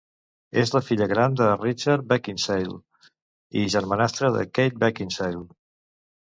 [0.59, 2.79] És la filla gran de Richard Beckinsale
[3.65, 5.47] i germanastra de Kate Beckinsale.